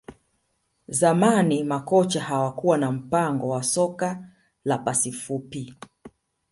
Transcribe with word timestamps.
Zamani 0.87 1.63
makocha 1.63 2.21
hawakuwa 2.21 2.77
na 2.77 2.91
mpango 2.91 3.49
wa 3.49 3.63
soka 3.63 4.27
la 4.65 4.77
pasi 4.77 5.11
fupi 5.11 5.73